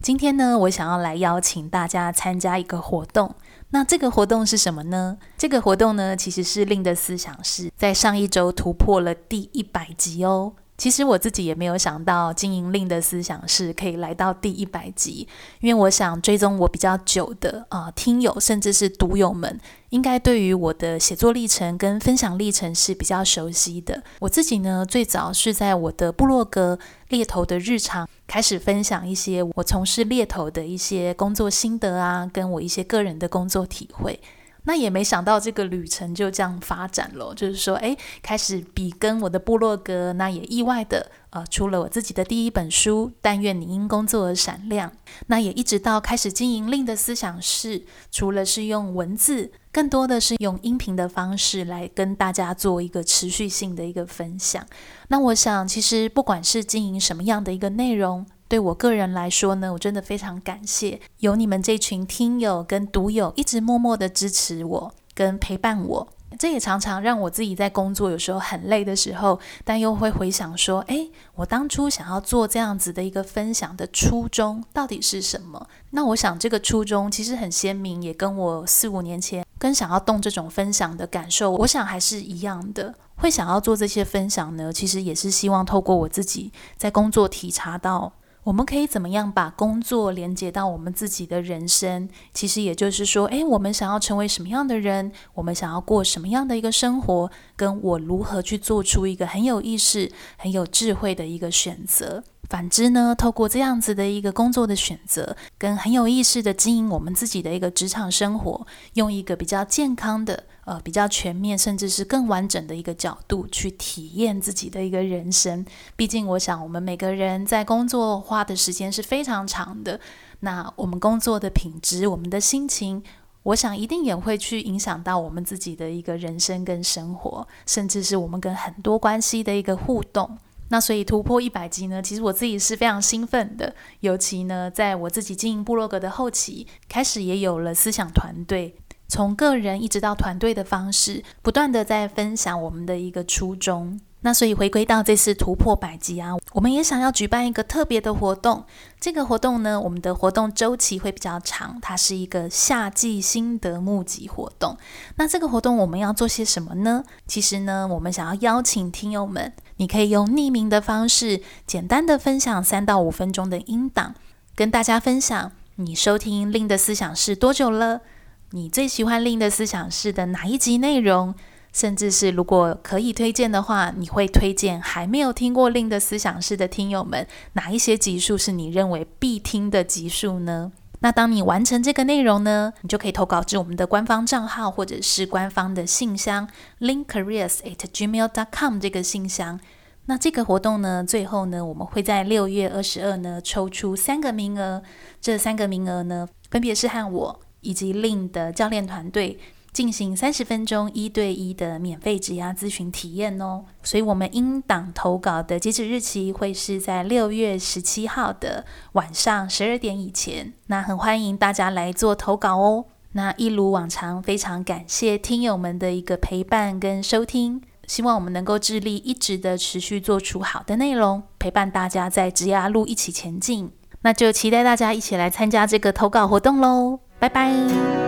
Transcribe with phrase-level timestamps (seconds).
[0.00, 3.34] 今天呢，我想要来邀请大家参加一个活动。
[3.70, 5.18] 那这个活动是什么呢？
[5.36, 10.52] 这个活动呢，其实是令的思想室在上一周突破了第一百集哦。
[10.78, 15.26] 其实我自己也没有想到，经营令的思想室可以来到第一百集，
[15.60, 24.04] 因为我想追踪我比较久的啊、听友，甚至是读友们，应该对于我的写作历程跟分享历程是比较熟悉的。
[24.20, 34.20] 我自己呢，最早是在我的部落格猎头的日常开始分享一些我从事猎头的一些工作心得啊，跟我一些个人的工作体会。
[34.68, 44.90] 那也没想到这个旅程就这样发展了，就是说，哎，开始比跟我的部落格，那也意外的，呃，出了我自己的第一本书《但愿你因工作而闪亮》。
[45.28, 54.62] 那也一直到开始经营 Lynn 的思想室，除了是用文字，更多的是用音频的方式来跟大家做一个持续性的一个分享。
[55.08, 66.08] 那我想，其实不管是经营什么样的一个内容，对我个人来说呢，我真的非常感谢有你们这群听友跟读友一直默默的支持我跟陪伴我。
[66.38, 75.66] 这也常常让我自己在工作有时候很累的时候，但又会回想说，诶，我当初想要做这样子的一个分享的初衷到底是什么？
[75.90, 82.94] 那我想这个初衷其实很鲜明，也跟我四五年前跟想要动这种分享的感受，我想还是一样的。
[83.16, 88.12] 会想要做这些分享呢，其实也是希望透过我自己在工作体察到。
[88.48, 92.08] 我们可以怎么样把工作连接到我们自己的人生？
[92.32, 95.12] 其实也就是说，诶，我们想要成为什么样的人？
[95.34, 97.30] 我们想要过什么样的一个生活？
[97.54, 102.24] 跟我如何去做出一个很有意识、很有智慧的一个选择？
[102.48, 115.62] 反之呢，透过这样子的一个工作的选择，跟很有意识的经营我们自己的一个职场生活，用一个比较健康的、呃比较全面，甚至是更完整的一个角度去体验自己的一个人生。
[115.94, 120.00] 毕竟，我想我们每个人在工作花的时间是非常长的，
[120.40, 123.02] 那我们工作的品质、我们的心情，
[123.42, 130.38] 我想一定也会去影响到我们自己的一个人生跟生活，甚至是我们跟很多关系的一个互动。
[130.68, 133.74] 那所以突破一百集呢，其实我自己是非常兴奋的。
[134.00, 138.76] 尤其呢，在我自己经营部落格的后期，开始也有了思想团队，
[139.08, 143.98] 从个人一直到团队的方式，不断的在分享我们的一个初衷。
[144.22, 148.64] 那所以回归到这次突破百集啊，我们也想要举办一个特别的活动。
[148.98, 154.76] 这个活动呢，我们的活动周期会比较长，它是一个夏季心得募集活动。
[155.14, 157.04] 那这个活动我们要做些什么呢？
[157.28, 164.14] 其实呢，我们想要邀请听友们，你可以用匿名的方式，简单的分享三到五分钟的音档，
[164.54, 168.02] 跟大家分享你收听令的思想室多久了？
[168.50, 171.34] 你最喜欢令的思想室的哪一集内容？
[171.70, 180.72] 甚至是如果可以推荐的话，你会推荐还没有听过令的思想室的听友们，哪一些集数是你认为必听的集数呢？
[181.00, 186.48] 那当你完成这个内容呢，你就可以投稿至我们的官方账号或者是官方的信箱
[186.80, 189.60] ，linkcareers at gmail dot com 这个信箱。
[190.06, 194.82] 那这个活动呢，最后呢，我们会在六月二十二呢抽出三个名额，
[195.20, 199.38] 这三个名额呢，分别是和我以及 Lynn 的教练团队。
[199.72, 210.52] 进行三十分钟一对一的免费职涯咨询体验哦，所以我们音档投稿的截止日期会是在六月十七号的晚上十二点以前。
[210.66, 212.86] 那很欢迎大家来做投稿哦。
[213.12, 223.70] 那一如往常，非常感谢听友们的一个陪伴跟收听，希望我们能够致力一直的持续做出好的内容，陪伴大家在职涯路一起前进。
[224.02, 228.07] 那就期待大家一起来参加这个投稿活动喽，拜拜。